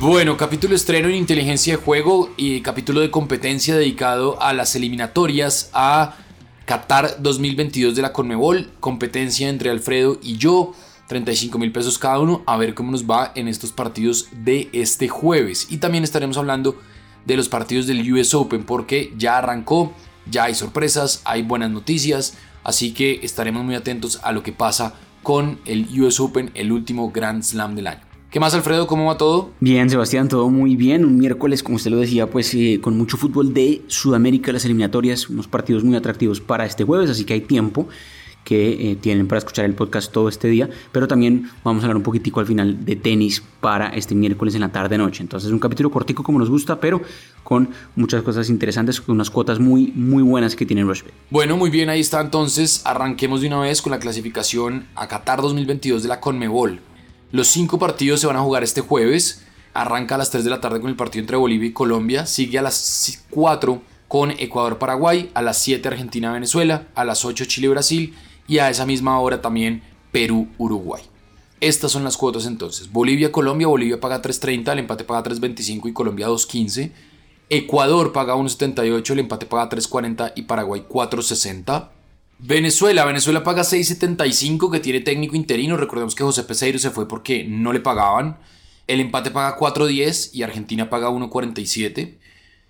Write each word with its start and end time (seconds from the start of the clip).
Bueno, 0.00 0.36
capítulo 0.36 0.76
estreno 0.76 1.08
en 1.08 1.16
inteligencia 1.16 1.76
de 1.76 1.82
juego 1.82 2.30
y 2.36 2.60
capítulo 2.60 3.00
de 3.00 3.10
competencia 3.10 3.74
dedicado 3.74 4.40
a 4.40 4.52
las 4.52 4.76
eliminatorias 4.76 5.70
a 5.72 6.14
Qatar 6.66 7.20
2022 7.20 7.96
de 7.96 8.02
la 8.02 8.12
Conmebol, 8.12 8.70
competencia 8.78 9.48
entre 9.48 9.70
Alfredo 9.70 10.20
y 10.22 10.36
yo, 10.36 10.72
35 11.08 11.58
mil 11.58 11.72
pesos 11.72 11.98
cada 11.98 12.20
uno, 12.20 12.44
a 12.46 12.56
ver 12.56 12.74
cómo 12.74 12.92
nos 12.92 13.10
va 13.10 13.32
en 13.34 13.48
estos 13.48 13.72
partidos 13.72 14.28
de 14.30 14.68
este 14.72 15.08
jueves. 15.08 15.66
Y 15.68 15.78
también 15.78 16.04
estaremos 16.04 16.38
hablando 16.38 16.78
de 17.26 17.36
los 17.36 17.48
partidos 17.48 17.88
del 17.88 18.12
US 18.12 18.34
Open 18.34 18.62
porque 18.62 19.12
ya 19.18 19.38
arrancó, 19.38 19.92
ya 20.30 20.44
hay 20.44 20.54
sorpresas, 20.54 21.22
hay 21.24 21.42
buenas 21.42 21.72
noticias, 21.72 22.34
así 22.62 22.94
que 22.94 23.18
estaremos 23.24 23.64
muy 23.64 23.74
atentos 23.74 24.20
a 24.22 24.30
lo 24.30 24.44
que 24.44 24.52
pasa 24.52 24.94
con 25.24 25.58
el 25.64 25.88
US 26.00 26.20
Open, 26.20 26.52
el 26.54 26.70
último 26.70 27.10
Grand 27.10 27.42
Slam 27.42 27.74
del 27.74 27.88
año. 27.88 28.07
¿Qué 28.30 28.40
más, 28.40 28.52
Alfredo? 28.52 28.86
¿Cómo 28.86 29.06
va 29.06 29.16
todo? 29.16 29.52
Bien, 29.58 29.88
Sebastián, 29.88 30.28
todo 30.28 30.50
muy 30.50 30.76
bien. 30.76 31.06
Un 31.06 31.16
miércoles, 31.16 31.62
como 31.62 31.76
usted 31.76 31.90
lo 31.90 31.96
decía, 31.96 32.28
pues 32.28 32.52
eh, 32.52 32.78
con 32.78 32.94
mucho 32.94 33.16
fútbol 33.16 33.54
de 33.54 33.80
Sudamérica, 33.86 34.52
las 34.52 34.66
eliminatorias, 34.66 35.30
unos 35.30 35.48
partidos 35.48 35.82
muy 35.82 35.96
atractivos 35.96 36.38
para 36.38 36.66
este 36.66 36.84
jueves, 36.84 37.08
así 37.08 37.24
que 37.24 37.32
hay 37.32 37.40
tiempo 37.40 37.88
que 38.44 38.90
eh, 38.90 38.96
tienen 38.96 39.28
para 39.28 39.38
escuchar 39.38 39.64
el 39.64 39.74
podcast 39.74 40.12
todo 40.12 40.28
este 40.28 40.48
día, 40.48 40.68
pero 40.92 41.08
también 41.08 41.50
vamos 41.64 41.82
a 41.82 41.86
hablar 41.86 41.96
un 41.96 42.02
poquitico 42.02 42.40
al 42.40 42.46
final 42.46 42.84
de 42.84 42.96
tenis 42.96 43.42
para 43.62 43.88
este 43.88 44.14
miércoles 44.14 44.54
en 44.54 44.60
la 44.60 44.72
tarde-noche. 44.72 45.22
Entonces, 45.22 45.50
un 45.50 45.58
capítulo 45.58 45.90
cortico 45.90 46.22
como 46.22 46.38
nos 46.38 46.50
gusta, 46.50 46.80
pero 46.80 47.00
con 47.42 47.70
muchas 47.96 48.22
cosas 48.22 48.50
interesantes, 48.50 49.00
con 49.00 49.14
unas 49.14 49.30
cuotas 49.30 49.58
muy, 49.58 49.90
muy 49.94 50.22
buenas 50.22 50.54
que 50.54 50.66
tiene 50.66 50.82
Rushbet. 50.82 51.14
Bueno, 51.30 51.56
muy 51.56 51.70
bien, 51.70 51.88
ahí 51.88 52.00
está. 52.00 52.20
Entonces, 52.20 52.82
arranquemos 52.84 53.40
de 53.40 53.46
una 53.46 53.60
vez 53.60 53.80
con 53.80 53.90
la 53.90 53.98
clasificación 53.98 54.86
a 54.94 55.08
Qatar 55.08 55.40
2022 55.40 56.02
de 56.02 56.08
la 56.10 56.20
Conmebol. 56.20 56.80
Los 57.30 57.48
cinco 57.48 57.78
partidos 57.78 58.20
se 58.20 58.26
van 58.26 58.36
a 58.36 58.40
jugar 58.40 58.64
este 58.64 58.80
jueves. 58.80 59.44
Arranca 59.74 60.14
a 60.14 60.18
las 60.18 60.30
3 60.30 60.44
de 60.44 60.50
la 60.50 60.60
tarde 60.60 60.80
con 60.80 60.88
el 60.88 60.96
partido 60.96 61.20
entre 61.20 61.36
Bolivia 61.36 61.68
y 61.68 61.72
Colombia. 61.72 62.24
Sigue 62.24 62.58
a 62.58 62.62
las 62.62 63.22
4 63.30 63.82
con 64.08 64.30
Ecuador-Paraguay. 64.30 65.30
A 65.34 65.42
las 65.42 65.58
7 65.58 65.88
Argentina-Venezuela. 65.88 66.88
A 66.94 67.04
las 67.04 67.24
8 67.24 67.44
Chile-Brasil. 67.44 68.14
Y 68.46 68.58
a 68.58 68.70
esa 68.70 68.86
misma 68.86 69.20
hora 69.20 69.42
también 69.42 69.82
Perú-Uruguay. 70.10 71.02
Estas 71.60 71.92
son 71.92 72.02
las 72.02 72.16
cuotas 72.16 72.46
entonces. 72.46 72.90
Bolivia-Colombia. 72.90 73.66
Bolivia 73.66 74.00
paga 74.00 74.22
3.30. 74.22 74.72
El 74.72 74.78
empate 74.78 75.04
paga 75.04 75.30
3.25 75.30 75.90
y 75.90 75.92
Colombia 75.92 76.28
2.15. 76.28 76.92
Ecuador 77.50 78.14
paga 78.14 78.36
1.78. 78.36 79.10
El 79.10 79.18
empate 79.18 79.44
paga 79.44 79.68
3.40 79.68 80.32
y 80.34 80.42
Paraguay 80.42 80.86
4.60. 80.88 81.97
Venezuela, 82.40 83.04
Venezuela 83.04 83.42
paga 83.42 83.62
6.75 83.62 84.70
que 84.70 84.78
tiene 84.78 85.00
técnico 85.00 85.34
interino. 85.34 85.76
Recordemos 85.76 86.14
que 86.14 86.22
José 86.22 86.44
Peseiro 86.44 86.78
se 86.78 86.90
fue 86.90 87.08
porque 87.08 87.44
no 87.44 87.72
le 87.72 87.80
pagaban. 87.80 88.38
El 88.86 89.00
empate 89.00 89.30
paga 89.30 89.58
4.10 89.58 90.30
y 90.32 90.42
Argentina 90.42 90.88
paga 90.88 91.10
1.47. 91.10 92.16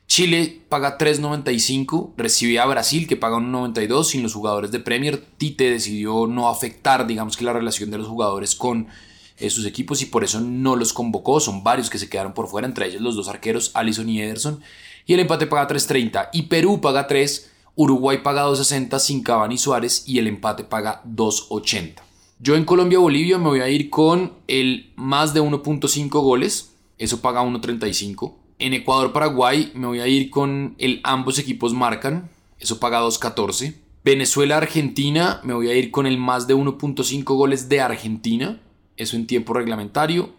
Chile 0.06 0.62
paga 0.70 0.96
3.95, 0.96 2.14
recibe 2.16 2.58
a 2.58 2.64
Brasil 2.64 3.06
que 3.06 3.16
paga 3.16 3.36
1.92 3.36 4.05
sin 4.05 4.22
los 4.22 4.33
jugadores 4.33 4.70
de 4.70 4.80
Premier. 4.80 5.22
Tite 5.36 5.70
decidió 5.70 6.27
no 6.27 6.48
afectar, 6.48 7.06
digamos 7.06 7.36
que 7.36 7.44
la 7.44 7.52
relación 7.52 7.91
de 7.91 7.98
los 7.98 8.06
jugadores 8.06 8.55
con 8.55 8.89
eh, 9.36 9.50
sus 9.50 9.66
equipos 9.66 10.00
y 10.00 10.06
por 10.06 10.24
eso 10.24 10.41
no 10.41 10.77
los 10.77 10.94
convocó. 10.94 11.41
Son 11.41 11.62
varios 11.62 11.91
que 11.91 11.98
se 11.98 12.08
quedaron 12.08 12.33
por 12.33 12.48
fuera, 12.48 12.66
entre 12.66 12.86
ellos 12.86 13.02
los 13.02 13.16
dos 13.16 13.28
arqueros, 13.28 13.70
Allison 13.74 14.08
y 14.08 14.22
Ederson. 14.22 14.62
Y 15.05 15.12
el 15.12 15.20
empate 15.20 15.46
paga 15.46 15.69
3.30 15.69 16.30
y 16.33 16.42
Perú 16.44 16.80
paga 16.80 17.06
3 17.06 17.50
Uruguay 17.81 18.19
paga 18.25 18.45
2.60 18.45 18.98
sin 18.98 19.23
Cavani 19.23 19.57
Suárez 19.57 20.03
y 20.05 20.19
el 20.19 20.27
empate 20.27 20.65
paga 20.65 21.01
2.80. 21.05 22.03
Yo 22.41 22.57
en 22.57 22.65
Colombia-Bolivia 22.65 23.39
me 23.39 23.51
voy 23.51 23.61
a 23.61 23.69
ir 23.69 23.89
con 23.89 24.33
el 24.48 24.93
más 24.97 25.33
de 25.33 25.41
1.5 25.41 26.09
goles, 26.11 26.73
eso 26.98 27.20
paga 27.20 27.45
1.35. 27.45 28.35
En 28.58 28.75
Ecuador-Paraguay 28.75 29.70
me 29.77 29.86
voy 29.86 30.01
a 30.01 30.08
ir 30.08 30.29
con 30.29 30.75
el 30.79 31.01
ambos 31.05 31.39
equipos 31.39 31.73
marcan, 31.73 32.29
eso 32.58 32.80
paga 32.80 33.01
2.14. 33.01 33.77
Venezuela-Argentina 34.02 35.41
me 35.45 35.55
voy 35.55 35.69
a 35.69 35.77
ir 35.77 35.92
con 35.92 36.08
el 36.08 36.19
más 36.19 36.48
de 36.48 36.57
1.5 36.57 37.23
goles 37.36 37.69
de 37.69 37.81
Argentina, 37.81 38.61
eso 38.97 39.14
en 39.14 39.29
tiempo 39.29 39.55
reglamentario, 39.55 40.31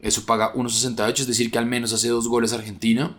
eso 0.00 0.26
paga 0.26 0.52
1.68, 0.52 1.20
es 1.20 1.26
decir 1.26 1.50
que 1.50 1.56
al 1.56 1.64
menos 1.64 1.94
hace 1.94 2.08
dos 2.08 2.28
goles 2.28 2.52
Argentina. 2.52 3.16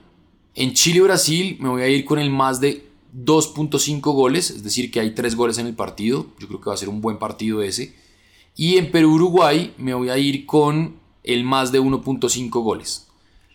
En 0.54 0.74
Chile-Brasil 0.74 1.58
me 1.60 1.70
voy 1.70 1.82
a 1.82 1.88
ir 1.88 2.06
con 2.06 2.20
el 2.20 2.30
más 2.30 2.62
de 2.62 2.93
2.5 3.14 4.02
goles, 4.14 4.50
es 4.50 4.64
decir, 4.64 4.92
que 4.92 5.00
hay 5.00 5.14
3 5.14 5.36
goles 5.36 5.58
en 5.58 5.68
el 5.68 5.76
partido. 5.76 6.28
Yo 6.40 6.48
creo 6.48 6.62
que 6.62 6.70
va 6.70 6.74
a 6.74 6.78
ser 6.78 6.90
un 6.90 7.02
buen 7.02 7.20
partido 7.20 7.62
ese. 7.62 7.96
Y 8.56 8.78
en 8.78 8.92
Perú-Uruguay 8.92 9.74
me 9.78 9.94
voy 9.94 10.10
a 10.10 10.18
ir 10.18 10.46
con 10.46 10.96
el 11.24 11.44
más 11.44 11.72
de 11.72 11.82
1.5 11.82 12.50
goles. 12.64 13.08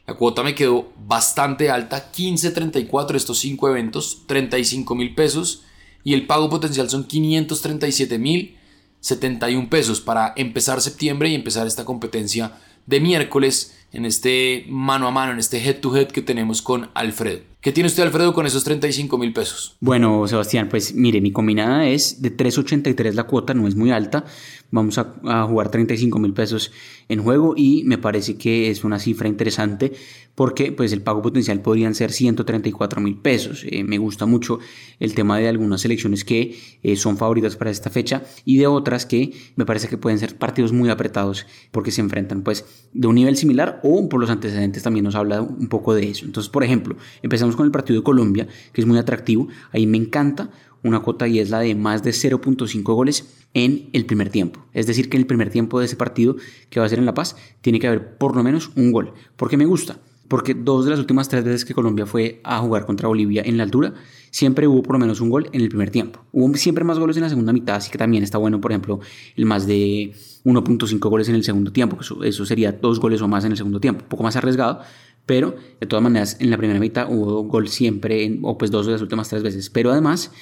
La 0.06 0.14
cuota 0.14 0.42
me 0.42 0.54
quedó 0.54 0.90
bastante 1.06 1.70
alta, 1.70 2.10
15.34 2.12 3.14
estos 3.14 3.38
5 3.40 3.68
eventos, 3.68 4.22
35 4.26 4.94
mil 4.94 5.14
pesos. 5.14 5.64
Y 6.04 6.14
el 6.14 6.26
pago 6.26 6.48
potencial 6.48 6.88
son 6.88 7.04
537 7.04 8.18
mil 8.18 8.56
71 9.00 9.70
pesos 9.70 10.00
para 10.00 10.32
empezar 10.36 10.80
septiembre 10.80 11.28
y 11.28 11.34
empezar 11.34 11.66
esta 11.66 11.84
competencia 11.84 12.58
de 12.86 13.00
miércoles 13.00 13.76
en 13.92 14.04
este 14.04 14.64
mano 14.68 15.08
a 15.08 15.10
mano, 15.10 15.32
en 15.32 15.38
este 15.38 15.58
head 15.58 15.80
to 15.80 15.96
head 15.96 16.08
que 16.08 16.22
tenemos 16.22 16.62
con 16.62 16.90
Alfredo. 16.94 17.40
¿Qué 17.60 17.72
tiene 17.72 17.88
usted, 17.88 18.04
Alfredo, 18.04 18.34
con 18.34 18.46
esos 18.46 18.62
35 18.62 19.18
mil 19.18 19.32
pesos? 19.32 19.76
Bueno, 19.80 20.28
Sebastián, 20.28 20.68
pues 20.68 20.94
mire, 20.94 21.20
mi 21.20 21.32
combinada 21.32 21.88
es 21.88 22.22
de 22.22 22.36
3.83 22.36 23.12
la 23.14 23.24
cuota, 23.24 23.52
no 23.52 23.66
es 23.66 23.74
muy 23.74 23.90
alta. 23.90 24.24
Vamos 24.70 24.98
a, 24.98 25.44
jugar 25.44 25.70
35 25.70 26.18
mil 26.18 26.34
pesos 26.34 26.70
en 27.08 27.22
juego 27.22 27.54
y 27.56 27.82
me 27.84 27.98
parece 27.98 28.36
que 28.36 28.70
es 28.70 28.84
una 28.84 28.98
cifra 28.98 29.26
interesante 29.26 29.92
porque 30.34 30.72
pues 30.72 30.92
el 30.92 31.02
pago 31.02 31.22
potencial 31.22 31.60
podrían 31.62 31.94
ser 31.94 32.12
134 32.12 33.00
mil 33.00 33.16
pesos. 33.16 33.64
Eh, 33.66 33.82
me 33.82 33.98
gusta 33.98 34.26
mucho 34.26 34.60
el 35.00 35.14
tema 35.14 35.38
de 35.38 35.48
algunas 35.48 35.80
selecciones 35.80 36.24
que 36.24 36.56
eh, 36.82 36.96
son 36.96 37.16
favoritas 37.16 37.56
para 37.56 37.70
esta 37.70 37.90
fecha 37.90 38.22
y 38.44 38.58
de 38.58 38.66
otras 38.66 39.04
que 39.04 39.32
me 39.56 39.64
parece 39.64 39.88
que 39.88 39.96
pueden 39.96 40.18
ser 40.18 40.36
partidos 40.36 40.72
muy 40.72 40.90
apretados 40.90 41.46
porque 41.72 41.90
se 41.90 42.02
enfrentan 42.02 42.42
pues 42.42 42.66
de 42.92 43.08
un 43.08 43.14
nivel 43.14 43.36
similar 43.36 43.77
o 43.82 44.08
por 44.08 44.20
los 44.20 44.30
antecedentes 44.30 44.82
también 44.82 45.04
nos 45.04 45.14
habla 45.14 45.42
un 45.42 45.68
poco 45.68 45.94
de 45.94 46.10
eso. 46.10 46.24
Entonces, 46.24 46.50
por 46.50 46.64
ejemplo, 46.64 46.96
empezamos 47.22 47.56
con 47.56 47.66
el 47.66 47.72
partido 47.72 48.00
de 48.00 48.04
Colombia, 48.04 48.48
que 48.72 48.80
es 48.80 48.86
muy 48.86 48.98
atractivo. 48.98 49.48
Ahí 49.72 49.86
me 49.86 49.98
encanta 49.98 50.50
una 50.82 51.00
cuota 51.00 51.26
y 51.26 51.38
es 51.38 51.50
la 51.50 51.60
de 51.60 51.74
más 51.74 52.02
de 52.02 52.10
0.5 52.10 52.82
goles 52.94 53.46
en 53.54 53.88
el 53.92 54.06
primer 54.06 54.30
tiempo. 54.30 54.64
Es 54.72 54.86
decir, 54.86 55.08
que 55.08 55.16
en 55.16 55.22
el 55.22 55.26
primer 55.26 55.50
tiempo 55.50 55.78
de 55.78 55.86
ese 55.86 55.96
partido 55.96 56.36
que 56.70 56.80
va 56.80 56.86
a 56.86 56.88
ser 56.88 56.98
en 56.98 57.06
La 57.06 57.14
Paz 57.14 57.36
tiene 57.60 57.80
que 57.80 57.88
haber 57.88 58.16
por 58.16 58.36
lo 58.36 58.42
menos 58.42 58.70
un 58.76 58.92
gol. 58.92 59.14
¿Por 59.36 59.48
qué 59.48 59.56
me 59.56 59.66
gusta? 59.66 59.98
Porque 60.28 60.54
dos 60.54 60.84
de 60.84 60.90
las 60.90 61.00
últimas 61.00 61.28
tres 61.28 61.42
veces 61.42 61.64
que 61.64 61.74
Colombia 61.74 62.06
fue 62.06 62.40
a 62.44 62.58
jugar 62.58 62.84
contra 62.84 63.08
Bolivia 63.08 63.42
en 63.44 63.56
la 63.56 63.62
altura, 63.62 63.94
siempre 64.30 64.66
hubo 64.68 64.82
por 64.82 64.94
lo 64.94 64.98
menos 64.98 65.20
un 65.20 65.30
gol 65.30 65.48
en 65.52 65.62
el 65.62 65.68
primer 65.68 65.90
tiempo. 65.90 66.20
Hubo 66.32 66.54
siempre 66.54 66.84
más 66.84 66.98
goles 66.98 67.16
en 67.16 67.22
la 67.22 67.28
segunda 67.28 67.52
mitad, 67.52 67.76
así 67.76 67.90
que 67.90 67.98
también 67.98 68.22
está 68.22 68.38
bueno, 68.38 68.60
por 68.60 68.70
ejemplo, 68.70 69.00
el 69.36 69.46
más 69.46 69.66
de 69.66 70.12
1.5 70.44 71.08
goles 71.08 71.28
en 71.28 71.34
el 71.34 71.44
segundo 71.44 71.72
tiempo, 71.72 71.98
eso, 72.00 72.22
eso 72.22 72.44
sería 72.44 72.72
dos 72.72 73.00
goles 73.00 73.22
o 73.22 73.28
más 73.28 73.44
en 73.44 73.52
el 73.52 73.56
segundo 73.56 73.80
tiempo, 73.80 74.04
un 74.04 74.08
poco 74.08 74.22
más 74.22 74.36
arriesgado, 74.36 74.80
pero 75.26 75.56
de 75.80 75.86
todas 75.86 76.02
maneras 76.02 76.36
en 76.40 76.50
la 76.50 76.56
primera 76.56 76.80
mitad 76.80 77.06
hubo 77.10 77.42
gol 77.44 77.68
siempre, 77.68 78.38
o 78.42 78.56
pues 78.58 78.70
dos 78.70 78.86
de 78.86 78.92
las 78.92 79.02
últimas 79.02 79.28
tres 79.28 79.42
veces, 79.42 79.70
pero 79.70 79.90
además 79.90 80.32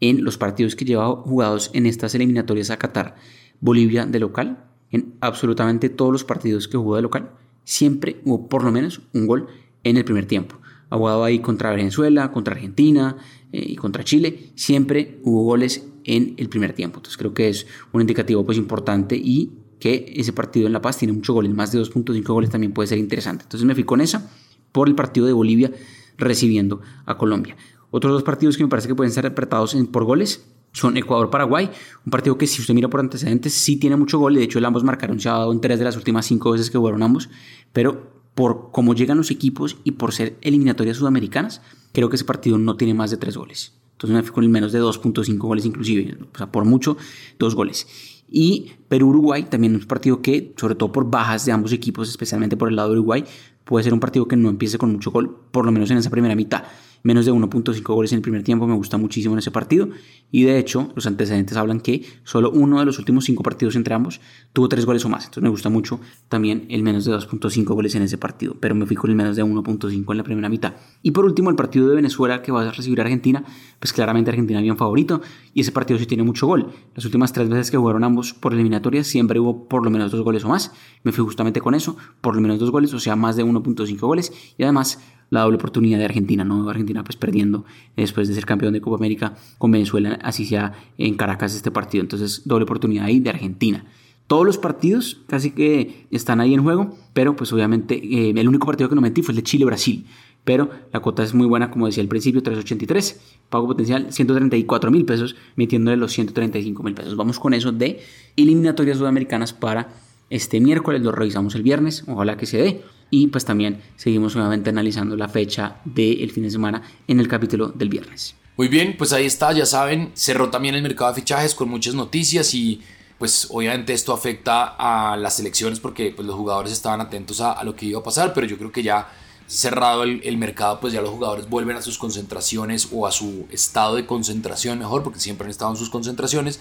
en 0.00 0.24
los 0.24 0.36
partidos 0.36 0.74
que 0.74 0.84
lleva 0.84 1.08
jugados 1.08 1.70
en 1.74 1.86
estas 1.86 2.14
eliminatorias 2.14 2.70
a 2.70 2.76
Qatar, 2.76 3.14
Bolivia 3.60 4.04
de 4.04 4.18
local, 4.18 4.64
en 4.90 5.14
absolutamente 5.20 5.88
todos 5.88 6.12
los 6.12 6.24
partidos 6.24 6.66
que 6.66 6.76
jugó 6.76 6.96
de 6.96 7.02
local, 7.02 7.30
siempre 7.64 8.20
hubo 8.24 8.48
por 8.48 8.64
lo 8.64 8.72
menos 8.72 9.02
un 9.12 9.26
gol 9.26 9.46
en 9.84 9.96
el 9.96 10.04
primer 10.04 10.26
tiempo. 10.26 10.56
Ha 10.90 11.24
ahí 11.24 11.38
contra 11.38 11.70
Venezuela, 11.70 12.30
contra 12.32 12.54
Argentina 12.54 13.16
eh, 13.52 13.64
y 13.66 13.76
contra 13.76 14.04
Chile, 14.04 14.50
siempre 14.54 15.20
hubo 15.22 15.42
goles 15.44 15.86
en 16.04 16.34
el 16.36 16.48
primer 16.48 16.74
tiempo. 16.74 16.98
Entonces 16.98 17.16
creo 17.16 17.32
que 17.32 17.48
es 17.48 17.66
un 17.92 18.02
indicativo 18.02 18.44
pues 18.44 18.58
importante 18.58 19.16
y 19.16 19.52
que 19.78 20.12
ese 20.16 20.32
partido 20.32 20.66
en 20.66 20.72
La 20.72 20.82
Paz 20.82 20.98
tiene 20.98 21.12
muchos 21.12 21.34
goles, 21.34 21.52
más 21.52 21.72
de 21.72 21.80
2.5 21.80 22.22
goles 22.24 22.50
también 22.50 22.72
puede 22.72 22.86
ser 22.86 22.98
interesante. 22.98 23.44
Entonces 23.44 23.66
me 23.66 23.74
fui 23.74 23.84
con 23.84 24.00
esa 24.00 24.30
por 24.70 24.88
el 24.88 24.94
partido 24.94 25.26
de 25.26 25.32
Bolivia 25.32 25.72
recibiendo 26.18 26.80
a 27.06 27.16
Colombia. 27.16 27.56
Otros 27.90 28.12
dos 28.12 28.22
partidos 28.22 28.56
que 28.56 28.62
me 28.62 28.68
parece 28.70 28.88
que 28.88 28.94
pueden 28.94 29.12
ser 29.12 29.26
apretados 29.26 29.74
por 29.90 30.04
goles 30.04 30.44
son 30.72 30.96
Ecuador-Paraguay, 30.96 31.70
un 32.04 32.10
partido 32.10 32.38
que 32.38 32.46
si 32.46 32.60
usted 32.60 32.74
mira 32.74 32.88
por 32.88 33.00
antecedentes 33.00 33.52
sí 33.52 33.76
tiene 33.76 33.96
mucho 33.96 34.18
gol, 34.18 34.34
de 34.34 34.42
hecho 34.42 34.58
ambos 34.66 34.84
marcaron, 34.84 35.20
se 35.20 35.28
ha 35.28 35.32
dado 35.32 35.52
en 35.52 35.60
tres 35.60 35.78
de 35.78 35.84
las 35.84 35.96
últimas 35.96 36.26
cinco 36.26 36.52
veces 36.52 36.70
que 36.70 36.78
jugaron 36.78 37.02
ambos, 37.02 37.28
pero 37.72 38.10
por 38.34 38.70
cómo 38.72 38.94
llegan 38.94 39.18
los 39.18 39.30
equipos 39.30 39.76
y 39.84 39.92
por 39.92 40.12
ser 40.12 40.38
eliminatorias 40.40 40.96
sudamericanas, 40.96 41.60
creo 41.92 42.08
que 42.08 42.16
ese 42.16 42.24
partido 42.24 42.58
no 42.58 42.76
tiene 42.76 42.94
más 42.94 43.10
de 43.10 43.18
tres 43.18 43.36
goles. 43.36 43.74
Entonces 43.92 44.16
me 44.16 44.22
fui 44.22 44.32
con 44.32 44.50
menos 44.50 44.72
de 44.72 44.80
2.5 44.80 45.38
goles 45.38 45.64
inclusive, 45.64 46.18
o 46.34 46.36
sea, 46.36 46.50
por 46.50 46.64
mucho, 46.64 46.96
dos 47.38 47.54
goles. 47.54 47.86
Y 48.28 48.72
Perú-Uruguay, 48.88 49.44
también 49.44 49.74
un 49.74 49.82
partido 49.82 50.22
que, 50.22 50.54
sobre 50.56 50.74
todo 50.74 50.90
por 50.90 51.10
bajas 51.10 51.44
de 51.44 51.52
ambos 51.52 51.72
equipos, 51.72 52.08
especialmente 52.08 52.56
por 52.56 52.70
el 52.70 52.76
lado 52.76 52.88
de 52.88 52.94
Uruguay, 52.94 53.24
puede 53.64 53.84
ser 53.84 53.92
un 53.92 54.00
partido 54.00 54.26
que 54.26 54.36
no 54.36 54.48
empiece 54.48 54.78
con 54.78 54.90
mucho 54.90 55.10
gol, 55.10 55.36
por 55.50 55.66
lo 55.66 55.70
menos 55.70 55.90
en 55.90 55.98
esa 55.98 56.10
primera 56.10 56.34
mitad. 56.34 56.64
Menos 57.02 57.26
de 57.26 57.32
1.5 57.32 57.82
goles 57.94 58.12
en 58.12 58.16
el 58.16 58.22
primer 58.22 58.42
tiempo 58.42 58.66
me 58.66 58.74
gusta 58.74 58.96
muchísimo 58.96 59.34
en 59.34 59.40
ese 59.40 59.50
partido. 59.50 59.88
Y 60.30 60.44
de 60.44 60.58
hecho, 60.58 60.90
los 60.94 61.06
antecedentes 61.06 61.56
hablan 61.56 61.80
que 61.80 62.04
solo 62.24 62.50
uno 62.50 62.78
de 62.78 62.86
los 62.86 62.98
últimos 62.98 63.24
cinco 63.24 63.42
partidos 63.42 63.76
entre 63.76 63.94
ambos 63.94 64.20
tuvo 64.52 64.68
tres 64.68 64.86
goles 64.86 65.04
o 65.04 65.08
más. 65.08 65.24
Entonces 65.24 65.42
me 65.42 65.50
gusta 65.50 65.68
mucho 65.68 66.00
también 66.28 66.66
el 66.70 66.82
menos 66.82 67.04
de 67.04 67.12
2.5 67.12 67.64
goles 67.74 67.94
en 67.94 68.02
ese 68.02 68.18
partido. 68.18 68.56
Pero 68.58 68.74
me 68.74 68.86
fui 68.86 68.96
con 68.96 69.10
el 69.10 69.16
menos 69.16 69.36
de 69.36 69.44
1.5 69.44 70.10
en 70.10 70.16
la 70.16 70.24
primera 70.24 70.48
mitad. 70.48 70.74
Y 71.02 71.10
por 71.10 71.24
último, 71.24 71.50
el 71.50 71.56
partido 71.56 71.88
de 71.88 71.96
Venezuela 71.96 72.40
que 72.40 72.50
va 72.50 72.62
a 72.62 72.72
recibir 72.72 73.00
a 73.00 73.02
Argentina. 73.02 73.44
Pues 73.78 73.92
claramente 73.92 74.30
Argentina 74.30 74.58
había 74.58 74.72
un 74.72 74.78
favorito. 74.78 75.20
Y 75.52 75.60
ese 75.60 75.72
partido 75.72 75.98
sí 75.98 76.06
tiene 76.06 76.22
mucho 76.22 76.46
gol. 76.46 76.72
Las 76.94 77.04
últimas 77.04 77.32
tres 77.32 77.48
veces 77.48 77.70
que 77.70 77.76
jugaron 77.76 78.04
ambos 78.04 78.32
por 78.32 78.54
eliminatoria 78.54 79.04
siempre 79.04 79.38
hubo 79.38 79.68
por 79.68 79.84
lo 79.84 79.90
menos 79.90 80.12
dos 80.12 80.22
goles 80.22 80.44
o 80.44 80.48
más. 80.48 80.72
Me 81.02 81.12
fui 81.12 81.24
justamente 81.24 81.60
con 81.60 81.74
eso. 81.74 81.96
Por 82.20 82.34
lo 82.34 82.40
menos 82.40 82.58
dos 82.58 82.70
goles, 82.70 82.94
o 82.94 83.00
sea, 83.00 83.16
más 83.16 83.36
de 83.36 83.44
1.5 83.44 83.98
goles. 84.00 84.32
Y 84.56 84.62
además 84.62 84.98
la 85.32 85.40
doble 85.40 85.56
oportunidad 85.56 85.98
de 85.98 86.04
Argentina, 86.04 86.44
¿no? 86.44 86.68
Argentina 86.68 87.02
pues 87.02 87.16
perdiendo 87.16 87.64
después 87.96 88.28
de 88.28 88.34
ser 88.34 88.44
campeón 88.44 88.74
de 88.74 88.82
Copa 88.82 88.96
América 88.96 89.34
con 89.56 89.70
Venezuela, 89.70 90.18
así 90.22 90.44
sea 90.44 90.74
en 90.98 91.14
Caracas 91.14 91.54
este 91.54 91.70
partido. 91.70 92.02
Entonces, 92.02 92.42
doble 92.44 92.64
oportunidad 92.64 93.06
ahí 93.06 93.18
de 93.18 93.30
Argentina. 93.30 93.86
Todos 94.26 94.44
los 94.44 94.58
partidos 94.58 95.22
casi 95.28 95.52
que 95.52 96.06
están 96.10 96.40
ahí 96.40 96.52
en 96.52 96.62
juego, 96.62 96.94
pero 97.14 97.34
pues 97.34 97.50
obviamente 97.50 97.94
eh, 97.94 98.34
el 98.36 98.46
único 98.46 98.66
partido 98.66 98.90
que 98.90 98.94
no 98.94 99.00
metí 99.00 99.22
fue 99.22 99.32
el 99.32 99.36
de 99.36 99.42
Chile-Brasil. 99.42 100.04
Pero 100.44 100.68
la 100.92 101.00
cuota 101.00 101.22
es 101.22 101.32
muy 101.32 101.46
buena, 101.46 101.70
como 101.70 101.86
decía 101.86 102.02
al 102.02 102.08
principio, 102.08 102.42
383. 102.42 103.38
Pago 103.48 103.66
potencial 103.66 104.12
134 104.12 104.90
mil 104.90 105.06
pesos, 105.06 105.34
metiéndole 105.56 105.96
los 105.96 106.12
135 106.12 106.82
mil 106.82 106.92
pesos. 106.92 107.16
Vamos 107.16 107.38
con 107.38 107.54
eso 107.54 107.72
de 107.72 108.00
eliminatorias 108.36 108.98
sudamericanas 108.98 109.54
para 109.54 109.94
este 110.28 110.60
miércoles. 110.60 111.00
Lo 111.00 111.10
revisamos 111.10 111.54
el 111.54 111.62
viernes, 111.62 112.04
ojalá 112.06 112.36
que 112.36 112.44
se 112.44 112.58
dé 112.58 112.82
y 113.12 113.26
pues 113.26 113.44
también 113.44 113.82
seguimos 113.96 114.34
nuevamente 114.34 114.70
analizando 114.70 115.16
la 115.16 115.28
fecha 115.28 115.76
del 115.84 116.30
fin 116.32 116.44
de 116.44 116.50
semana 116.50 116.82
en 117.06 117.20
el 117.20 117.28
capítulo 117.28 117.68
del 117.68 117.90
viernes. 117.90 118.34
Muy 118.56 118.68
bien, 118.68 118.96
pues 118.96 119.12
ahí 119.12 119.26
está, 119.26 119.52
ya 119.52 119.66
saben, 119.66 120.12
cerró 120.14 120.48
también 120.48 120.74
el 120.74 120.82
mercado 120.82 121.12
de 121.12 121.20
fichajes 121.20 121.54
con 121.54 121.68
muchas 121.68 121.94
noticias 121.94 122.54
y 122.54 122.80
pues 123.18 123.48
obviamente 123.50 123.92
esto 123.92 124.14
afecta 124.14 124.76
a 124.78 125.18
las 125.18 125.36
selecciones 125.36 125.78
porque 125.78 126.14
pues 126.16 126.26
los 126.26 126.34
jugadores 126.36 126.72
estaban 126.72 127.02
atentos 127.02 127.42
a, 127.42 127.62
lo 127.64 127.76
que 127.76 127.84
iba 127.84 128.00
a 128.00 128.02
pasar, 128.02 128.32
pero 128.32 128.46
yo 128.46 128.56
creo 128.56 128.72
que 128.72 128.82
ya 128.82 129.12
cerrado 129.46 130.04
el, 130.04 130.36
mercado 130.38 130.80
pues 130.80 130.94
ya 130.94 131.02
los 131.02 131.10
jugadores 131.10 131.50
vuelven 131.50 131.76
a 131.76 131.82
sus 131.82 131.98
concentraciones 131.98 132.88
o 132.92 133.06
a 133.06 133.12
su 133.12 133.46
estado 133.50 133.96
de 133.96 134.06
concentración 134.06 134.78
mejor 134.78 135.02
porque 135.02 135.20
siempre 135.20 135.44
han 135.44 135.50
estado 135.50 135.72
en 135.72 135.76
sus 135.76 135.90
concentraciones 135.90 136.60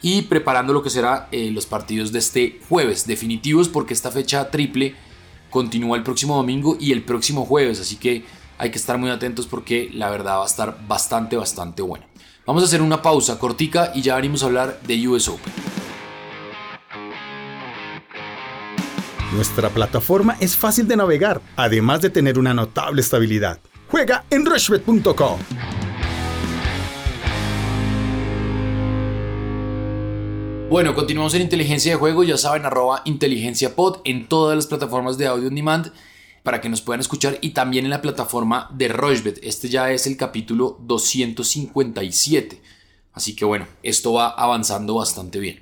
y 0.00 0.22
preparando 0.22 0.72
lo 0.72 0.82
que 0.82 0.88
será 0.88 1.28
eh, 1.30 1.50
los 1.50 1.66
partidos 1.66 2.10
de 2.10 2.20
este 2.20 2.58
jueves 2.70 3.06
definitivos 3.06 3.68
porque 3.68 3.92
esta 3.92 4.10
fecha 4.10 4.50
triple 4.50 4.94
continúa 5.50 5.96
el 5.96 6.02
próximo 6.02 6.36
domingo 6.36 6.76
y 6.80 6.92
el 6.92 7.02
próximo 7.02 7.44
jueves, 7.44 7.80
así 7.80 7.96
que 7.96 8.24
hay 8.58 8.70
que 8.70 8.78
estar 8.78 8.98
muy 8.98 9.10
atentos 9.10 9.46
porque 9.46 9.90
la 9.92 10.10
verdad 10.10 10.38
va 10.38 10.42
a 10.44 10.46
estar 10.46 10.78
bastante, 10.86 11.36
bastante 11.36 11.82
buena. 11.82 12.06
Vamos 12.46 12.62
a 12.62 12.66
hacer 12.66 12.82
una 12.82 13.02
pausa 13.02 13.38
cortica 13.38 13.92
y 13.94 14.02
ya 14.02 14.16
venimos 14.16 14.42
a 14.42 14.46
hablar 14.46 14.80
de 14.86 15.08
US 15.08 15.28
Open. 15.28 15.52
Nuestra 19.32 19.70
plataforma 19.70 20.36
es 20.40 20.56
fácil 20.56 20.88
de 20.88 20.96
navegar, 20.96 21.40
además 21.56 22.00
de 22.00 22.10
tener 22.10 22.38
una 22.38 22.52
notable 22.52 23.00
estabilidad. 23.00 23.60
Juega 23.88 24.24
en 24.30 24.44
rushbet.com. 24.44 25.38
Bueno, 30.70 30.94
continuamos 30.94 31.34
en 31.34 31.42
inteligencia 31.42 31.90
de 31.90 31.98
juego, 31.98 32.22
ya 32.22 32.36
saben, 32.36 32.64
arroba 32.64 33.02
inteligencia 33.04 33.74
pod 33.74 33.96
en 34.04 34.28
todas 34.28 34.54
las 34.54 34.68
plataformas 34.68 35.18
de 35.18 35.26
audio 35.26 35.48
on 35.48 35.56
demand 35.56 35.92
para 36.44 36.60
que 36.60 36.68
nos 36.68 36.80
puedan 36.80 37.00
escuchar 37.00 37.38
y 37.40 37.50
también 37.50 37.86
en 37.86 37.90
la 37.90 38.00
plataforma 38.00 38.70
de 38.72 38.86
Rochebet. 38.86 39.40
Este 39.42 39.68
ya 39.68 39.90
es 39.90 40.06
el 40.06 40.16
capítulo 40.16 40.78
257. 40.82 42.62
Así 43.12 43.34
que 43.34 43.44
bueno, 43.44 43.66
esto 43.82 44.12
va 44.12 44.28
avanzando 44.28 44.94
bastante 44.94 45.40
bien. 45.40 45.60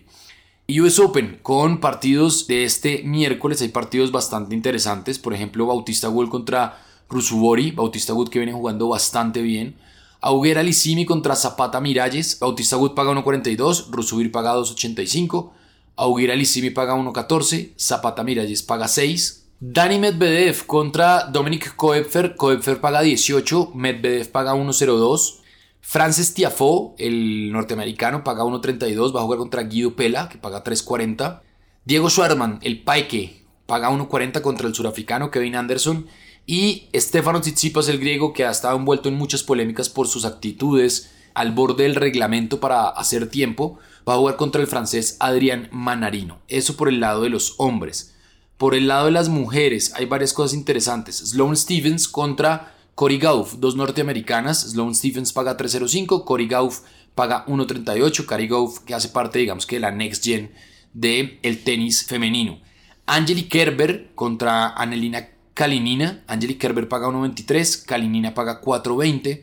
US 0.69 0.99
Open 0.99 1.39
con 1.43 1.81
partidos 1.81 2.47
de 2.47 2.65
este 2.65 3.03
miércoles, 3.03 3.63
hay 3.63 3.69
partidos 3.69 4.13
bastante 4.13 4.55
interesantes. 4.55 5.19
Por 5.19 5.33
ejemplo, 5.33 5.65
Bautista 5.65 6.11
Wood 6.11 6.29
contra 6.29 6.85
Rusubori. 7.09 7.71
Bautista 7.71 8.13
Wood 8.13 8.29
que 8.29 8.41
viene 8.41 8.53
jugando 8.53 8.89
bastante 8.89 9.41
bien. 9.41 9.75
Auguera 10.21 10.63
Lissimi 10.63 11.05
contra 11.05 11.37
Zapata 11.37 11.81
Miralles. 11.81 12.39
Bautista 12.39 12.77
Wood 12.77 12.95
paga 12.95 13.13
1.42, 13.13 13.91
Rusubir 13.91 14.33
paga 14.33 14.55
2.85. 14.57 15.51
Auguera 15.97 16.35
Lissimi 16.35 16.71
paga 16.71 16.95
1.14, 16.95 17.73
Zapata 17.79 18.25
Miralles 18.25 18.63
paga 18.63 18.89
6. 18.89 19.47
Dani 19.61 19.99
Medvedev 19.99 20.67
contra 20.67 21.25
Dominic 21.25 21.75
Koepfer. 21.77 22.37
Koepfer 22.37 22.81
paga 22.81 23.03
18, 23.03 23.73
Medvedev 23.75 24.29
paga 24.31 24.55
1.02. 24.55 25.41
Frances 25.81 26.35
Tiafoe, 26.35 26.95
el 26.99 27.51
norteamericano, 27.51 28.23
paga 28.23 28.45
1.32, 28.45 29.15
va 29.15 29.21
a 29.21 29.23
jugar 29.23 29.39
contra 29.39 29.63
Guido 29.63 29.97
Pela, 29.97 30.29
que 30.29 30.37
paga 30.37 30.63
3.40. 30.63 31.41
Diego 31.85 32.11
Schwarman, 32.11 32.59
el 32.63 32.83
Paike, 32.83 33.43
paga 33.67 33.91
1.40 33.91 34.43
contra 34.43 34.69
el 34.69 34.75
surafricano 34.75 35.31
Kevin 35.31 35.57
Anderson. 35.57 36.07
Y 36.51 36.89
Stefano 36.95 37.43
Tsitsipas, 37.43 37.91
el 37.91 37.99
griego, 37.99 38.33
que 38.33 38.47
ha 38.47 38.51
estado 38.51 38.75
envuelto 38.75 39.11
en 39.11 39.17
muchas 39.17 39.43
polémicas 39.43 39.91
por 39.91 40.09
sus 40.09 40.25
actitudes 40.25 41.11
al 41.35 41.53
borde 41.53 41.83
del 41.83 41.95
reglamento 41.95 42.59
para 42.59 42.89
hacer 42.89 43.29
tiempo, 43.29 43.79
va 44.09 44.15
a 44.15 44.17
jugar 44.17 44.37
contra 44.37 44.63
el 44.63 44.67
francés 44.67 45.19
Adrián 45.21 45.69
Manarino. 45.73 46.39
Eso 46.49 46.75
por 46.75 46.89
el 46.89 47.01
lado 47.01 47.21
de 47.21 47.29
los 47.29 47.57
hombres. 47.59 48.15
Por 48.57 48.75
el 48.75 48.89
lado 48.89 49.05
de 49.05 49.11
las 49.11 49.29
mujeres 49.29 49.93
hay 49.95 50.07
varias 50.07 50.33
cosas 50.33 50.55
interesantes. 50.55 51.19
Sloane 51.19 51.55
Stevens 51.55 52.09
contra 52.09 52.75
Cory 52.95 53.19
Gauff, 53.19 53.57
dos 53.59 53.77
norteamericanas. 53.77 54.71
Sloane 54.71 54.95
Stevens 54.95 55.35
paga 55.35 55.59
3.05, 55.59 56.25
Cory 56.25 56.49
Gauff 56.49 56.81
paga 57.15 57.45
1.38. 57.45 58.25
Cory 58.25 58.49
Gauff 58.49 58.79
que 58.87 58.95
hace 58.95 59.11
parte, 59.11 59.39
digamos 59.39 59.67
que 59.67 59.77
de 59.77 59.81
la 59.81 59.91
next 59.91 60.25
gen 60.25 60.51
del 60.95 61.41
el 61.43 61.63
tenis 61.63 62.07
femenino. 62.07 62.59
Angelique 63.05 63.51
Kerber 63.51 64.13
contra 64.15 64.69
Anelina 64.69 65.29
Kalinina, 65.59 66.23
Angelique 66.29 66.61
Kerber 66.61 66.89
paga 66.89 67.09
1.23, 67.09 67.85
Kalinina 67.85 68.33
paga 68.33 68.61
4.20. 68.61 69.43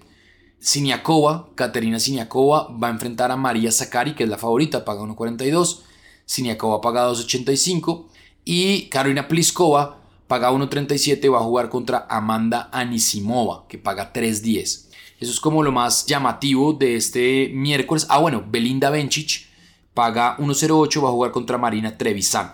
Siniakova, 0.60 1.50
Katerina 1.56 2.00
Siniakova 2.00 2.70
va 2.72 2.88
a 2.88 2.92
enfrentar 2.92 3.32
a 3.32 3.36
María 3.36 3.70
Zakari, 3.70 4.16
que 4.16 4.24
es 4.24 4.30
la 4.30 4.38
favorita, 4.38 4.86
paga 4.86 5.02
1.42. 5.02 5.82
Siniakova 6.24 6.80
paga 6.80 7.10
2.85. 7.10 8.06
Y 8.46 8.88
Karolina 8.88 9.28
Pliskova 9.28 9.98
paga 10.28 10.52
1.37, 10.52 11.30
va 11.30 11.40
a 11.40 11.44
jugar 11.44 11.68
contra 11.68 12.08
Amanda 12.10 12.70
Anisimova, 12.72 13.66
que 13.68 13.78
paga 13.78 14.14
3.10. 14.14 14.86
Eso 15.20 15.32
es 15.34 15.42
como 15.42 15.64
lo 15.64 15.74
más 15.74 16.06
llamativo 16.06 16.72
de 16.72 16.96
este 16.96 17.52
miércoles. 17.54 18.08
Ah, 18.08 18.20
bueno, 18.20 18.42
Belinda 18.48 18.90
Bencic 18.90 19.48
paga 19.94 20.38
1.08, 20.38 21.04
va 21.04 21.10
a 21.10 21.12
jugar 21.12 21.32
contra 21.32 21.58
Marina 21.58 21.98
Trevisan. 21.98 22.54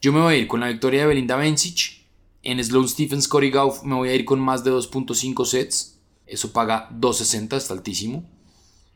Yo 0.00 0.14
me 0.14 0.20
voy 0.20 0.34
a 0.34 0.38
ir 0.38 0.48
con 0.48 0.60
la 0.60 0.68
victoria 0.68 1.00
de 1.00 1.08
Belinda 1.08 1.36
Bencic 1.36 1.95
en 2.46 2.62
Sloan 2.62 2.88
Stephens 2.88 3.26
Cory 3.26 3.50
Gauff 3.50 3.82
me 3.82 3.96
voy 3.96 4.08
a 4.08 4.14
ir 4.14 4.24
con 4.24 4.38
más 4.38 4.62
de 4.62 4.70
2.5 4.70 5.44
sets. 5.44 5.98
Eso 6.26 6.52
paga 6.52 6.88
2.60, 6.90 7.56
está 7.56 7.74
altísimo. 7.74 8.24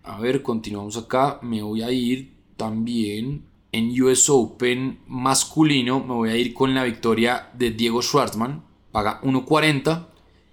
A 0.05 0.21
ver, 0.21 0.43
continuamos 0.43 0.97
acá. 0.97 1.41
Me 1.43 1.61
voy 1.61 1.83
a 1.83 1.91
ir 1.91 2.33
también 2.57 3.45
en 3.73 4.03
US 4.03 4.31
Open 4.31 5.01
masculino. 5.09 5.99
Me 5.99 6.15
voy 6.15 6.31
a 6.31 6.37
ir 6.37 6.55
con 6.55 6.75
la 6.75 6.85
victoria 6.85 7.51
de 7.55 7.73
Diego 7.73 8.03
Schwartzman. 8.03 8.63
Paga 8.93 9.21
1.40. 9.23 10.07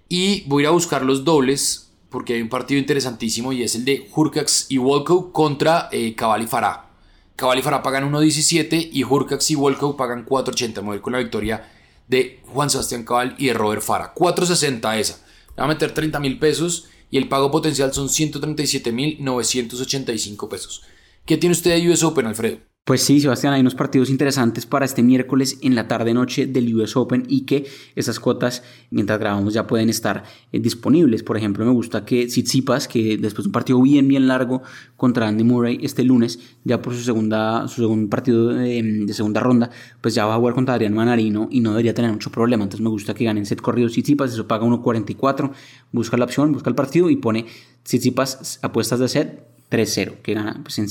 Y 0.08 0.42
voy 0.48 0.62
a 0.62 0.64
ir 0.64 0.68
a 0.68 0.72
buscar 0.72 1.04
los 1.04 1.24
dobles 1.24 1.92
porque 2.10 2.34
hay 2.34 2.42
un 2.42 2.48
partido 2.48 2.80
interesantísimo 2.80 3.52
y 3.52 3.62
es 3.62 3.76
el 3.76 3.84
de 3.84 4.08
Hurkacz 4.12 4.66
y 4.70 4.78
Volkov 4.78 5.30
contra 5.30 5.88
eh, 5.92 6.14
Cabal 6.16 6.42
y 6.42 6.46
Farah. 6.46 6.90
Cabal 7.36 7.60
y 7.60 7.62
Farah 7.62 7.82
pagan 7.82 8.10
1.17 8.12 8.88
y 8.92 9.04
Hurkacz 9.04 9.50
y 9.52 9.54
Volkov 9.54 9.96
pagan 9.96 10.26
4.80. 10.26 10.76
Me 10.76 10.82
voy 10.82 10.92
a 10.92 10.96
ir 10.96 11.02
con 11.02 11.12
la 11.12 11.20
victoria 11.20 11.77
de 12.08 12.40
Juan 12.46 12.70
Sebastián 12.70 13.04
Cabal 13.04 13.34
y 13.38 13.46
de 13.46 13.54
Robert 13.54 13.82
Fara. 13.82 14.12
460 14.14 14.98
esa. 14.98 15.24
Le 15.50 15.56
va 15.56 15.64
a 15.64 15.68
meter 15.68 15.92
30 15.92 16.18
mil 16.20 16.38
pesos 16.38 16.88
y 17.10 17.18
el 17.18 17.28
pago 17.28 17.50
potencial 17.50 17.92
son 17.92 18.08
137 18.08 18.92
mil 18.92 19.16
985 19.20 20.48
pesos. 20.48 20.82
¿Qué 21.24 21.36
tiene 21.36 21.52
usted 21.52 21.74
de 21.74 21.90
US 21.90 22.02
Open, 22.02 22.26
Alfredo? 22.26 22.58
Pues 22.88 23.02
sí, 23.02 23.20
Sebastián, 23.20 23.52
hay 23.52 23.60
unos 23.60 23.74
partidos 23.74 24.08
interesantes 24.08 24.64
para 24.64 24.86
este 24.86 25.02
miércoles 25.02 25.58
en 25.60 25.74
la 25.74 25.88
tarde-noche 25.88 26.46
del 26.46 26.74
US 26.74 26.96
Open 26.96 27.26
y 27.28 27.42
que 27.42 27.66
esas 27.94 28.18
cuotas, 28.18 28.62
mientras 28.88 29.18
grabamos, 29.18 29.52
ya 29.52 29.66
pueden 29.66 29.90
estar 29.90 30.24
eh, 30.52 30.58
disponibles. 30.58 31.22
Por 31.22 31.36
ejemplo, 31.36 31.66
me 31.66 31.70
gusta 31.70 32.06
que 32.06 32.24
Tsitsipas, 32.24 32.88
que 32.88 33.18
después 33.18 33.44
de 33.44 33.48
un 33.48 33.52
partido 33.52 33.82
bien, 33.82 34.08
bien 34.08 34.26
largo 34.26 34.62
contra 34.96 35.28
Andy 35.28 35.44
Murray 35.44 35.78
este 35.82 36.02
lunes, 36.02 36.38
ya 36.64 36.80
por 36.80 36.94
su, 36.94 37.02
segunda, 37.02 37.68
su 37.68 37.82
segundo 37.82 38.08
partido 38.08 38.48
de, 38.54 39.04
segunda 39.12 39.40
ronda, 39.40 39.68
pues 40.00 40.14
ya 40.14 40.24
va 40.24 40.36
a 40.36 40.38
jugar 40.38 40.54
contra 40.54 40.72
Adrián 40.72 40.94
Manarino 40.94 41.48
y 41.50 41.60
no 41.60 41.72
debería 41.72 41.92
tener 41.92 42.10
mucho 42.10 42.32
problema. 42.32 42.64
Entonces 42.64 42.82
me 42.82 42.88
gusta 42.88 43.12
que 43.12 43.24
ganen 43.24 43.44
set 43.44 43.60
corrido 43.60 43.90
Tsitsipas, 43.90 44.32
eso 44.32 44.48
paga 44.48 44.64
1.44, 44.64 45.52
busca 45.92 46.16
la 46.16 46.24
opción, 46.24 46.52
busca 46.52 46.70
el 46.70 46.74
partido 46.74 47.10
y 47.10 47.16
pone 47.16 47.44
Tsitsipas 47.82 48.60
apuestas 48.62 48.98
de 48.98 49.08
set 49.08 49.46
3-0, 49.70 50.22
que 50.22 50.32
gana 50.32 50.60
pues, 50.62 50.78
en 50.78 50.88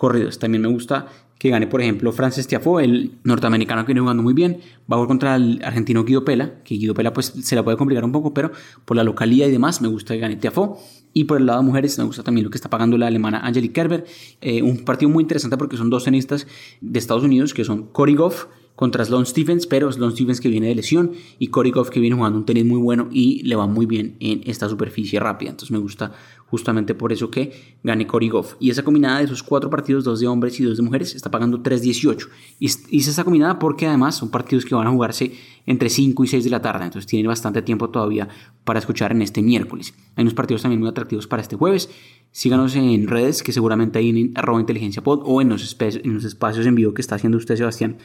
corridos. 0.00 0.38
También 0.38 0.62
me 0.62 0.68
gusta 0.68 1.08
que 1.38 1.50
gane, 1.50 1.66
por 1.66 1.82
ejemplo, 1.82 2.10
Francis 2.10 2.46
Tiafo, 2.46 2.80
el 2.80 3.12
norteamericano 3.22 3.82
que 3.82 3.88
viene 3.88 4.00
jugando 4.00 4.22
muy 4.22 4.32
bien, 4.32 4.60
va 4.90 4.94
a 4.94 4.96
jugar 4.96 5.08
contra 5.08 5.36
el 5.36 5.60
argentino 5.62 6.04
Guido 6.04 6.24
Pela, 6.24 6.62
que 6.64 6.76
Guido 6.76 6.94
Pela 6.94 7.12
pues 7.12 7.34
se 7.42 7.54
la 7.54 7.62
puede 7.62 7.76
complicar 7.76 8.02
un 8.02 8.10
poco, 8.10 8.32
pero 8.32 8.50
por 8.86 8.96
la 8.96 9.04
localidad 9.04 9.46
y 9.46 9.50
demás 9.50 9.82
me 9.82 9.88
gusta 9.88 10.14
que 10.14 10.20
gane 10.20 10.36
Tiafo. 10.36 10.78
Y 11.12 11.24
por 11.24 11.36
el 11.36 11.44
lado 11.44 11.60
de 11.60 11.66
mujeres 11.66 11.98
me 11.98 12.04
gusta 12.04 12.22
también 12.22 12.44
lo 12.44 12.50
que 12.50 12.56
está 12.56 12.70
pagando 12.70 12.96
la 12.96 13.08
alemana 13.08 13.40
Angelique 13.40 13.74
Kerber, 13.74 14.06
eh, 14.40 14.62
un 14.62 14.86
partido 14.86 15.10
muy 15.10 15.22
interesante 15.22 15.58
porque 15.58 15.76
son 15.76 15.90
dos 15.90 16.04
tenistas 16.04 16.46
de 16.80 16.98
Estados 16.98 17.22
Unidos 17.22 17.52
que 17.52 17.64
son 17.64 17.88
Cory 17.88 18.14
Goff, 18.14 18.46
contra 18.80 19.04
Sloan 19.04 19.26
Stephens, 19.26 19.66
pero 19.66 19.92
Sloan 19.92 20.12
Stephens 20.12 20.40
que 20.40 20.48
viene 20.48 20.68
de 20.68 20.74
lesión 20.74 21.12
y 21.38 21.48
Cory 21.48 21.70
Goff 21.70 21.90
que 21.90 22.00
viene 22.00 22.16
jugando 22.16 22.38
un 22.38 22.46
tenis 22.46 22.64
muy 22.64 22.78
bueno 22.78 23.08
y 23.12 23.42
le 23.42 23.54
va 23.54 23.66
muy 23.66 23.84
bien 23.84 24.16
en 24.20 24.40
esta 24.46 24.70
superficie 24.70 25.20
rápida. 25.20 25.50
Entonces 25.50 25.70
me 25.70 25.76
gusta 25.76 26.12
justamente 26.46 26.94
por 26.94 27.12
eso 27.12 27.30
que 27.30 27.76
gane 27.82 28.06
Cory 28.06 28.30
Goff. 28.30 28.54
Y 28.58 28.70
esa 28.70 28.82
combinada 28.82 29.18
de 29.18 29.24
esos 29.24 29.42
cuatro 29.42 29.68
partidos, 29.68 30.04
dos 30.04 30.18
de 30.20 30.28
hombres 30.28 30.58
y 30.60 30.64
dos 30.64 30.78
de 30.78 30.82
mujeres, 30.82 31.14
está 31.14 31.30
pagando 31.30 31.62
3.18. 31.62 32.28
Y 32.58 32.66
hice 32.66 33.10
esa 33.10 33.22
combinada 33.22 33.58
porque 33.58 33.86
además 33.86 34.14
son 34.14 34.30
partidos 34.30 34.64
que 34.64 34.74
van 34.74 34.86
a 34.86 34.90
jugarse 34.90 35.30
entre 35.66 35.90
5 35.90 36.24
y 36.24 36.26
6 36.28 36.44
de 36.44 36.50
la 36.50 36.62
tarde. 36.62 36.86
Entonces 36.86 37.06
tienen 37.06 37.28
bastante 37.28 37.60
tiempo 37.60 37.90
todavía 37.90 38.28
para 38.64 38.78
escuchar 38.78 39.12
en 39.12 39.20
este 39.20 39.42
miércoles. 39.42 39.92
Hay 40.16 40.22
unos 40.22 40.32
partidos 40.32 40.62
también 40.62 40.80
muy 40.80 40.88
atractivos 40.88 41.26
para 41.26 41.42
este 41.42 41.54
jueves. 41.54 41.90
Síganos 42.32 42.74
en 42.76 43.08
redes 43.08 43.42
que 43.42 43.52
seguramente 43.52 43.98
hay 43.98 44.08
en 44.08 44.32
arroba 44.36 44.58
inteligencia 44.58 45.02
pod 45.02 45.20
o 45.24 45.42
en 45.42 45.50
los 45.50 45.62
espacios 45.64 46.66
en 46.66 46.74
vivo 46.74 46.94
que 46.94 47.02
está 47.02 47.16
haciendo 47.16 47.36
usted 47.36 47.56
Sebastián 47.56 47.98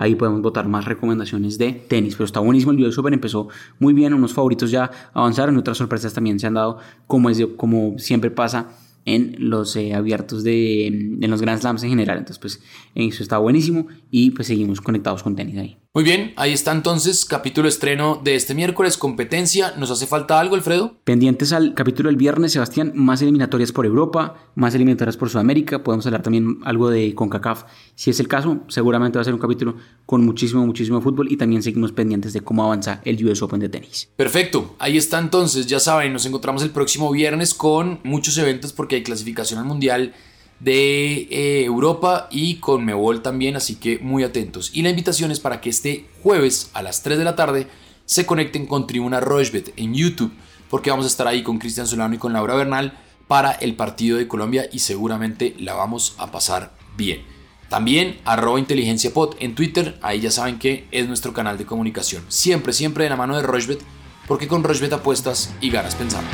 Ahí 0.00 0.14
podemos 0.14 0.40
votar 0.40 0.66
más 0.66 0.86
recomendaciones 0.86 1.58
de 1.58 1.72
tenis. 1.72 2.14
Pero 2.14 2.24
está 2.24 2.40
buenísimo. 2.40 2.72
El 2.72 2.82
US 2.86 2.96
Open 2.96 3.12
empezó 3.12 3.48
muy 3.78 3.92
bien. 3.92 4.14
Unos 4.14 4.32
favoritos 4.32 4.70
ya 4.70 4.90
avanzaron. 5.12 5.58
Otras 5.58 5.76
sorpresas 5.76 6.14
también 6.14 6.40
se 6.40 6.46
han 6.46 6.54
dado, 6.54 6.78
como, 7.06 7.28
es 7.28 7.46
como 7.58 7.98
siempre 7.98 8.30
pasa 8.30 8.70
en 9.04 9.36
los 9.38 9.76
eh, 9.76 9.92
abiertos 9.92 10.42
de 10.42 10.86
en 10.86 11.30
los 11.30 11.42
Grand 11.42 11.60
Slams 11.60 11.82
en 11.82 11.90
general. 11.90 12.16
Entonces, 12.16 12.38
pues 12.38 12.62
eso 12.94 13.22
está 13.22 13.36
buenísimo 13.36 13.88
y 14.10 14.30
pues 14.30 14.48
seguimos 14.48 14.80
conectados 14.80 15.22
con 15.22 15.36
tenis 15.36 15.58
ahí. 15.58 15.76
Muy 15.92 16.04
bien, 16.04 16.34
ahí 16.36 16.52
está 16.52 16.70
entonces 16.70 17.24
capítulo 17.24 17.66
estreno 17.66 18.20
de 18.22 18.36
este 18.36 18.54
miércoles, 18.54 18.96
competencia. 18.96 19.74
¿Nos 19.76 19.90
hace 19.90 20.06
falta 20.06 20.38
algo, 20.38 20.54
Alfredo? 20.54 20.94
Pendientes 21.02 21.52
al 21.52 21.74
capítulo 21.74 22.08
del 22.08 22.16
viernes, 22.16 22.52
Sebastián, 22.52 22.92
más 22.94 23.22
eliminatorias 23.22 23.72
por 23.72 23.86
Europa, 23.86 24.36
más 24.54 24.72
eliminatorias 24.76 25.16
por 25.16 25.30
Sudamérica. 25.30 25.82
Podemos 25.82 26.06
hablar 26.06 26.22
también 26.22 26.60
algo 26.62 26.90
de 26.90 27.12
CONCACAF. 27.16 27.64
Si 27.96 28.10
es 28.10 28.20
el 28.20 28.28
caso, 28.28 28.60
seguramente 28.68 29.18
va 29.18 29.22
a 29.22 29.24
ser 29.24 29.34
un 29.34 29.40
capítulo 29.40 29.78
con 30.06 30.24
muchísimo, 30.24 30.64
muchísimo 30.64 31.00
fútbol 31.00 31.26
y 31.32 31.36
también 31.36 31.60
seguimos 31.60 31.90
pendientes 31.90 32.34
de 32.34 32.42
cómo 32.42 32.62
avanza 32.62 33.00
el 33.04 33.26
US 33.26 33.42
Open 33.42 33.58
de 33.58 33.68
tenis. 33.68 34.10
Perfecto, 34.14 34.76
ahí 34.78 34.96
está 34.96 35.18
entonces, 35.18 35.66
ya 35.66 35.80
saben, 35.80 36.12
nos 36.12 36.24
encontramos 36.24 36.62
el 36.62 36.70
próximo 36.70 37.10
viernes 37.10 37.52
con 37.52 37.98
muchos 38.04 38.38
eventos 38.38 38.72
porque 38.72 38.94
hay 38.94 39.02
clasificación 39.02 39.58
al 39.58 39.66
Mundial 39.66 40.14
de 40.60 41.26
eh, 41.30 41.64
Europa 41.64 42.28
y 42.30 42.56
con 42.56 42.84
Mebol 42.84 43.22
también, 43.22 43.56
así 43.56 43.76
que 43.76 43.98
muy 43.98 44.22
atentos. 44.22 44.70
Y 44.74 44.82
la 44.82 44.90
invitación 44.90 45.30
es 45.30 45.40
para 45.40 45.60
que 45.60 45.70
este 45.70 46.06
jueves 46.22 46.70
a 46.74 46.82
las 46.82 47.02
3 47.02 47.18
de 47.18 47.24
la 47.24 47.36
tarde 47.36 47.66
se 48.04 48.26
conecten 48.26 48.66
con 48.66 48.86
Tribuna 48.86 49.20
Rochbet 49.20 49.72
en 49.76 49.94
YouTube, 49.94 50.32
porque 50.68 50.90
vamos 50.90 51.06
a 51.06 51.08
estar 51.08 51.26
ahí 51.26 51.42
con 51.42 51.58
Cristian 51.58 51.86
Solano 51.86 52.14
y 52.14 52.18
con 52.18 52.32
Laura 52.32 52.54
Bernal 52.54 52.98
para 53.26 53.52
el 53.52 53.74
partido 53.74 54.18
de 54.18 54.28
Colombia 54.28 54.68
y 54.70 54.80
seguramente 54.80 55.54
la 55.58 55.74
vamos 55.74 56.14
a 56.18 56.30
pasar 56.30 56.72
bien. 56.96 57.22
También 57.68 58.18
arroba 58.24 58.58
inteligencia 58.58 59.14
pod 59.14 59.36
en 59.38 59.54
Twitter, 59.54 59.96
ahí 60.02 60.20
ya 60.20 60.32
saben 60.32 60.58
que 60.58 60.88
es 60.90 61.06
nuestro 61.06 61.32
canal 61.32 61.56
de 61.56 61.66
comunicación. 61.66 62.24
Siempre, 62.26 62.72
siempre 62.72 63.04
de 63.04 63.10
la 63.10 63.16
mano 63.16 63.36
de 63.36 63.44
Rochbet, 63.44 63.80
porque 64.26 64.48
con 64.48 64.64
Rochbet 64.64 64.92
apuestas 64.92 65.54
y 65.60 65.70
ganas 65.70 65.94
pensando. 65.94 66.28